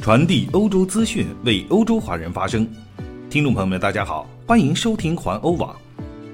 [0.00, 2.66] 传递欧洲资讯，为欧洲华人发声。
[3.28, 5.76] 听众朋友们，大家好，欢迎收听环欧网。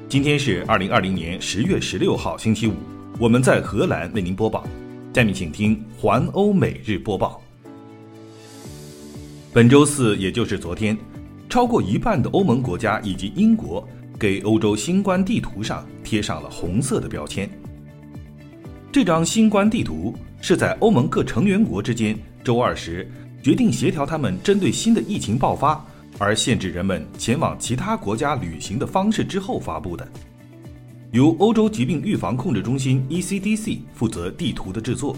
[0.07, 2.75] 今天是二零二零年十月十六号，星期五。
[3.19, 4.65] 我们在荷兰为您播报。
[5.15, 7.43] 下面请听环欧每日播报。
[9.53, 10.97] 本周四，也就是昨天，
[11.49, 13.87] 超过一半的欧盟国家以及英国
[14.19, 17.51] 给欧洲新冠地图上贴上了红色的标签。
[18.93, 23.11] 这张新冠地图是在欧盟各成员国之间周二时
[23.45, 25.85] 决定协调他们针对新的疫情爆发
[26.19, 30.09] 而限制人们前往其他国家旅行的方式之后发布的。
[31.13, 35.15] 由欧洲疾病预防控制中心 （ECDC） 负责地图的制作。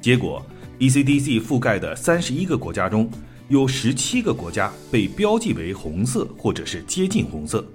[0.00, 0.40] 结果
[0.78, 3.10] ，ECDC 覆盖的三十一个国家中
[3.48, 7.66] 有十七个国家被标记为红色或者是接近红色。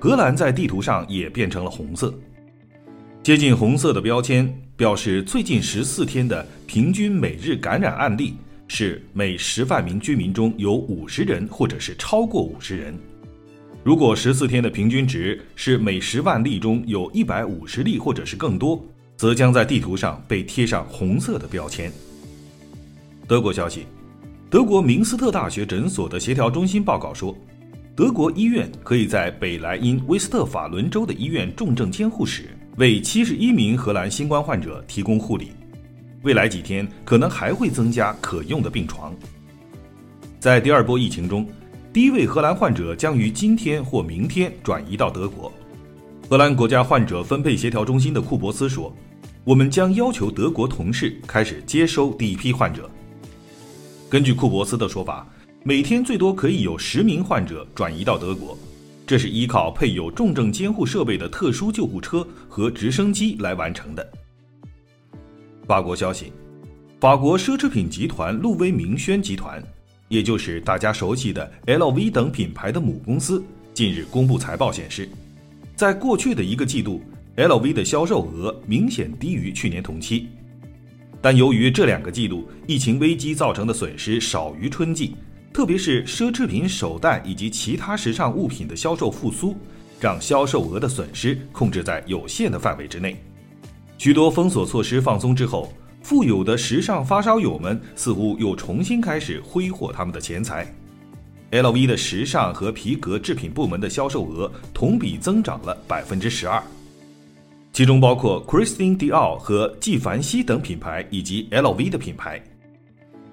[0.00, 2.12] 荷兰在地图上也变成了红色。
[3.22, 8.34] 接近红色的标签表示，最近十四天的平均每日感染案例
[8.68, 12.94] 是每十万名居民中有五十人，或者是超过五十人。
[13.84, 18.84] 如果十四天的平均值是每十万例中有一百五十例，或者是更多，
[19.16, 21.92] 则将在地图上被贴上红色的标签。
[23.28, 23.86] 德国消息，
[24.50, 27.36] 德国明斯特大学诊所的协调中心报告说，
[27.94, 32.50] 德国医院可以在北莱茵威斯特法伦州的医院重症监护室。
[32.78, 35.52] 为七十一名荷兰新冠患者提供护理，
[36.26, 39.14] 未来几天可能还会增加可用的病床。
[40.40, 41.46] 在第二波疫情中，
[41.92, 45.52] 第一位荷兰患者将于今天或明天转移到德国。
[46.28, 48.92] 荷兰国家患者分配协调中心的库珀斯说
[49.44, 52.90] ：“我们将要求德国同事开始接收第一批患者。”
[54.10, 55.24] 根据库珀斯的说法，
[55.62, 58.58] 每天最多可以有十名患者转移到德国。
[59.06, 64.04] 这是依靠配有重症监护设备的特殊救护车和直升机来完成的。
[65.66, 66.32] 法国消息，
[67.00, 69.60] 法国奢侈品集团路威明轩集团，
[70.06, 73.42] 也就是大家熟悉的 LV 等品牌的母公司，
[73.74, 75.08] 近日公布财报显示，
[75.74, 77.02] 在过去的一个季度
[77.36, 80.28] ，LV 的销售额明显低于去年同期，
[81.20, 85.16] 但由于这两个季度疫情危机造成的损失少于春季。
[85.52, 89.56] 特别是奢侈品、手袋以及其他时尚物品的销售复苏，
[89.98, 93.16] 让销售额的损失控制在有限的范围之内。
[93.98, 100.66] 许多封锁措施放松之后，富有的时尚发烧友们似乎又重新开始挥霍他们的钱财。
[101.50, 106.62] LV 的时尚和皮革制品部门的销售额同比增长了百分之十二，
[107.72, 112.42] 其中包括 Christian Dior 和纪梵希等品牌以及 LV 的品牌。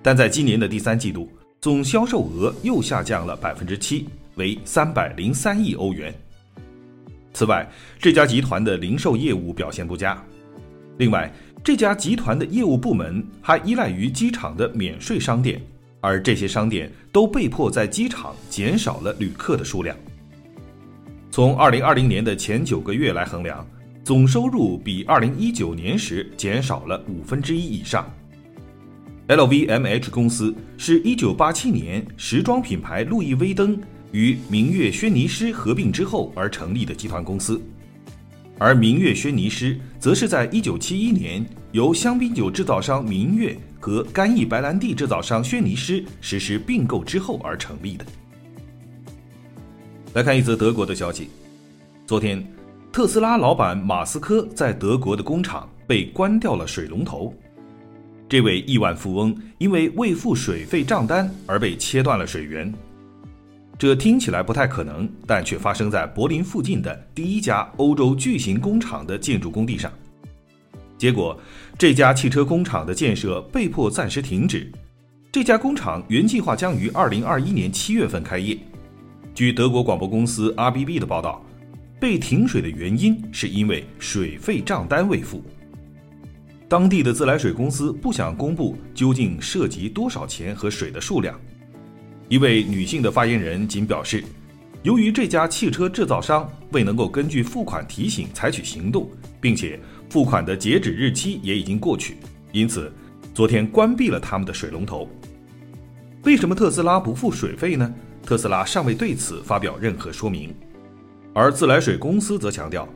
[0.01, 1.29] 但在今年的第三季度，
[1.59, 6.13] 总销售额又下降了百分之七，为三百零三亿欧元。
[7.33, 7.67] 此外，
[7.99, 10.23] 这家集团的零售业务表现不佳。
[10.97, 11.31] 另外，
[11.63, 15.61] 这家集团的业务部门还依赖于机场的免税商店，
[16.01, 19.95] 而这些商店都被迫在机场减少了旅客的数量。
[21.31, 23.65] 从二零二零年的前九个月来衡量，
[24.03, 28.05] 总收入比二零一九年时减少了五分之一以上。
[29.27, 33.79] LVMH 公司是一九八七年时装品牌路易威登
[34.11, 37.59] 与明月轩尼诗合并之后而成立的集团公司，
[38.63, 48.05] 而明月轩尼诗则是在一九七一年由香槟酒制造商明月和干邑白兰地制造商轩尼诗实施并购之后而成立的。
[50.13, 51.27] 来看一则德国的消息，
[52.07, 52.41] 昨天，
[52.89, 57.33] 特斯拉老板马斯克在德国的工厂被关掉了水龙头。
[58.29, 62.73] 这位亿万富翁因为未付水费账单而被切断了水源，
[63.77, 69.91] 这听起来不太可能，但却发生在柏林附近的第一家欧洲巨型工厂的建筑工地上。
[70.97, 71.37] 结果，
[71.77, 74.71] 这家汽车工厂的建设被迫暂时停止。
[75.31, 78.57] 这家工厂原计划将于二零二一年七月份开业。
[79.33, 81.43] 据德国广播公司 RBB 的报道，
[81.99, 85.43] 被停水的原因是因为水费账单未付。
[86.69, 91.37] 当地的自来水公司不想公布究竟涉及多少钱和水的数量。
[92.29, 94.23] 一位女性的发言人仅表示，
[94.81, 99.09] 由于这家汽车制造商未能够根据付款提醒采取行动，
[99.39, 99.79] 并且
[100.09, 102.17] 付款的截止日期也已经过去，
[102.51, 102.91] 因此
[103.33, 105.09] 昨天关闭了他们的水龙头。
[106.23, 107.93] 为什么特斯拉不付水费呢？
[108.25, 110.55] 特斯拉尚未对此发表任何说明，
[111.33, 112.87] 而自来水公司则强调，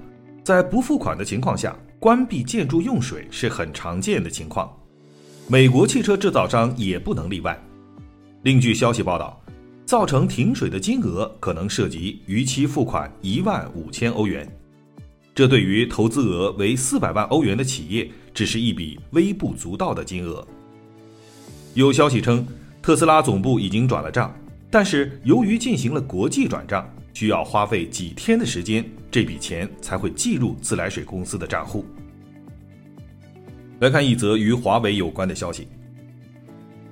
[0.43, 1.75] 在不付款的情况下。
[1.99, 4.71] 关闭建筑用水是很常见的情况，
[5.47, 7.59] 美国汽车制造商也不能例外。
[8.43, 9.41] 另据消息报道，
[9.85, 14.47] 造成停水的金额可能涉及逾期付款一万五千欧元，
[15.33, 20.47] 这对于投资额为四百万欧元的企业，只是一笔微不足道的金额。
[21.73, 22.45] 有消息称，
[22.81, 24.33] 特斯拉总部已经转了账，
[24.69, 31.85] 但是由于进行了国际转账，需要花费几天的时间，这笔钱才会计入自来水公司的账户。
[33.79, 35.67] 来看一则与华为有关的消息：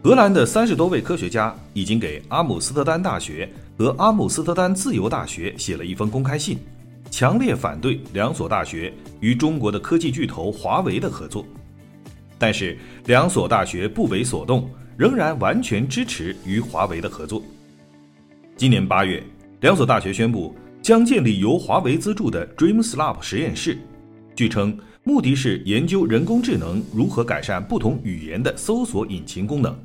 [0.06, 6.60] 荷兰的三十多位科学家已经给阿姆斯特丹大学和阿姆斯特丹自由大学写了一封公开信，
[7.10, 11.44] 强烈反对两所大学与中国的科技巨头华为的合作。
[12.38, 17.42] 但是两所大学不为所动，仍然完全支持与华为的合作。
[18.56, 19.24] 今年八月，
[19.62, 23.76] 两所大学宣布将建立由华为资助的 DreamSlab 实验室，
[24.36, 24.78] 据称。
[25.08, 29.78] 目的是研究人工智能如何改善不同语言的搜索引擎功能。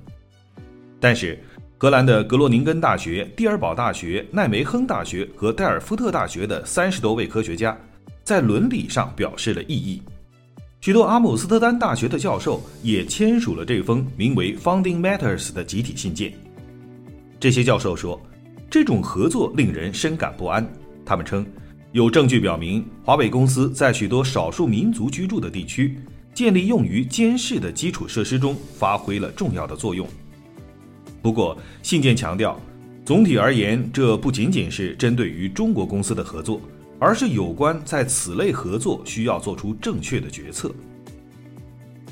[1.00, 1.43] 但是，
[1.79, 7.75] 荷兰的格罗宁根大学、蒂尔堡大学、奈梅亨大学和代尔夫特大学的三十多位科学家
[8.23, 10.02] 在伦理上表示了异议。
[10.82, 16.32] 许多阿姆斯特丹大学的教授也签署了这封名为 “Founding Matters” 的集体信件。
[17.38, 18.20] 这些教授说，
[18.70, 20.70] 这种合作令人深感不安。
[21.05, 21.46] 他们称。
[21.93, 25.99] 有证据表明，华为公司在许多少数民族居住的地区
[26.32, 30.06] 建立用于监视的基础设施中发挥了重要的作用。
[31.22, 32.58] 不过，信件强调，
[33.05, 36.61] 总体而言，这不仅仅是针对于中国公司的合作，
[36.99, 40.72] 而是有关在此类合作需要做出正确的决策。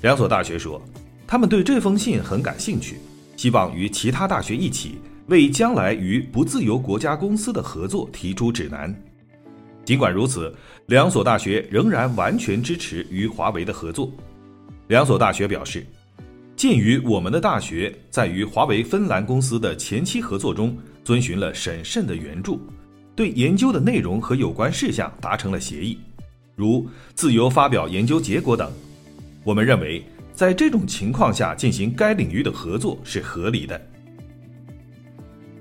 [0.02, 0.82] 两所大学说，
[1.26, 2.98] 他们对这封信很感兴趣，
[3.36, 8.94] 希望与其他大学一起为将来与不自由国家公司的合作提出指南。
[9.84, 10.54] 尽管如此，
[10.86, 14.12] 两所大学仍然完全支持与华为的合作。
[14.88, 15.86] 两所大学表示，
[16.58, 22.60] 鉴于我们的大学在与华为芬兰公司的前期合作中遵循了审慎的援助，
[23.14, 26.00] 对研究的内容和有关事项达成了协议，
[26.56, 26.84] 如
[27.14, 28.72] 自由发表研究结果等，
[29.44, 33.80] 我们认为在这种情况下进行该领域的合作是合理的。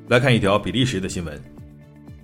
[0.08, 1.40] 来看一条比利时的新闻，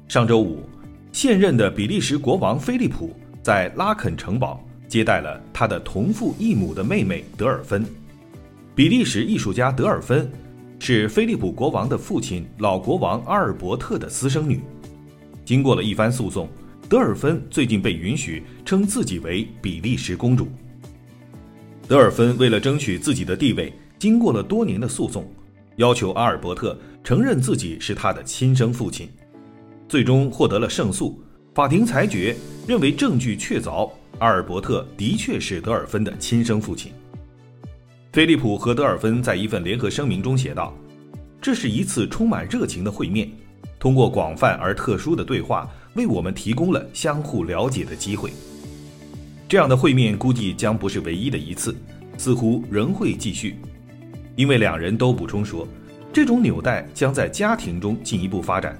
[0.07, 0.67] 上周五。
[1.11, 7.85] 现任的比利时国王菲利普在拉肯城堡接待了他的同父异母的妹妹德尔芬。
[8.75, 10.27] 比利时艺术家德尔芬
[10.79, 14.59] 是菲利普国王的父亲老国王阿尔伯特的私生女。
[15.45, 16.49] 经过了一番诉讼，
[16.89, 20.47] 德尔芬最近被允许称自己为比利时公主。
[21.87, 25.31] 德尔芬为了争取自己的地位，经过了多年的诉讼，
[25.75, 29.07] 要求阿尔伯特承认自己是他的亲生父亲。
[29.87, 31.21] 最终获得了胜诉，
[31.53, 32.35] 法庭裁决
[32.67, 36.91] 认为证据确凿，阿尔伯特的确是德尔芬的亲生父亲。
[38.13, 40.71] 菲利普和德尔芬在一份联合声明中写道
[41.41, 43.27] ：“这是一次充满热情的会面，
[43.79, 48.31] 通过广泛而特殊的对话，为我们提供了相互了解的机会。
[49.49, 51.75] 这样的会面估计将不是唯一的一次，
[52.19, 53.55] 似乎仍会继续，
[54.35, 55.67] 因为两人都补充说，
[56.13, 58.79] 这种纽带将在家庭中进一步发展。”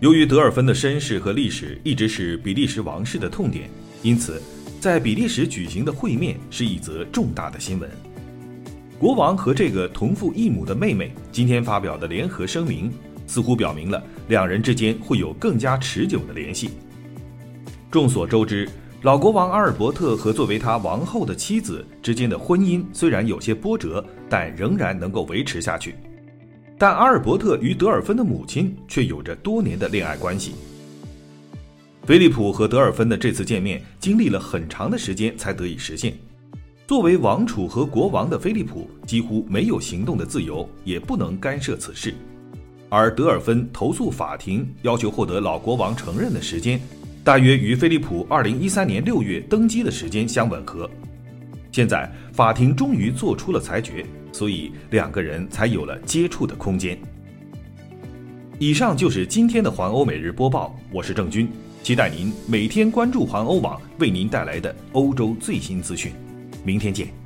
[0.00, 3.68] 由于德尔芬的身世和历史一直是比利时王室的痛点，
[4.02, 4.40] 因此
[4.80, 7.90] 在比利时举行的会面是一则重大的新闻。
[8.98, 12.90] 国王和这个同父异母的妹妹今天发表的联合声明，
[13.26, 16.70] 似乎表明了两人之间会有更加持久的联系。
[17.90, 18.66] 众所周知，
[19.02, 25.94] 老国王阿尔伯特和作为他王后的妻子之间的婚姻虽然有些波折，但仍然能够维持下去。
[26.78, 30.54] 但阿尔伯特与德尔芬的母亲却有着多年的恋爱关系。
[32.04, 36.14] 菲利普和德尔芬的这次见面经历了很长的时间才得以实现。
[36.86, 42.14] 作为王储和国王的菲利普几乎没有行动的自由，也不能干涉此事。
[42.88, 46.80] 而德尔芬投诉法庭要求获得老国王承认的时间，
[47.24, 50.88] 大约与菲利普2013年6月登基的时间相吻合。
[51.72, 54.06] 现在法庭终于做出了裁决。
[54.32, 56.98] 所以两个人才有了接触的空间。
[58.58, 61.48] 以上就是今天的环欧每日播报，我是郑军，
[61.82, 66.12] 期待您每天关注环欧网为您带来的欧洲最新资讯。
[66.66, 67.25] 明天见。